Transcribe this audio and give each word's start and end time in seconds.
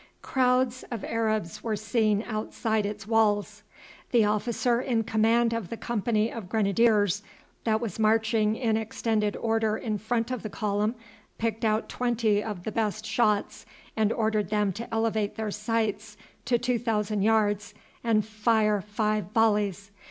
Crowds 0.23 0.83
of 0.89 1.03
Arabs 1.03 1.61
were 1.63 1.75
seen 1.75 2.23
outside 2.25 2.87
its 2.87 3.05
walls. 3.05 3.61
The 4.09 4.25
officer 4.25 4.81
in 4.81 5.03
command 5.03 5.53
of 5.53 5.69
the 5.69 5.77
company 5.77 6.31
of 6.33 6.49
Grenadiers 6.49 7.21
that 7.65 7.79
was 7.79 7.99
marching 7.99 8.55
in 8.55 8.77
extended 8.77 9.35
order 9.37 9.77
in 9.77 9.99
front 9.99 10.31
of 10.31 10.41
the 10.41 10.49
column 10.49 10.95
picked 11.37 11.63
out 11.63 11.87
twenty 11.87 12.43
of 12.43 12.63
the 12.63 12.71
best 12.71 13.05
shots 13.05 13.67
and 13.95 14.11
ordered 14.11 14.49
them 14.49 14.73
to 14.73 14.91
elevate 14.91 15.35
their 15.35 15.51
sights 15.51 16.17
to 16.45 16.57
two 16.57 16.79
thousand 16.79 17.21
yards 17.21 17.75
and 18.03 18.25
fire 18.25 18.81
five 18.81 19.25
volleys. 19.35 19.91